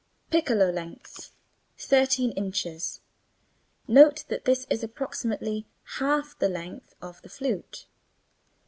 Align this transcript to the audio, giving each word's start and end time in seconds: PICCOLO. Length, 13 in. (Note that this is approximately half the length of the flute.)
PICCOLO. 0.31 0.71
Length, 0.71 1.29
13 1.77 2.31
in. 2.31 2.51
(Note 3.87 4.23
that 4.29 4.45
this 4.45 4.65
is 4.67 4.81
approximately 4.81 5.67
half 5.99 6.35
the 6.39 6.49
length 6.49 6.95
of 7.03 7.21
the 7.21 7.29
flute.) 7.29 7.85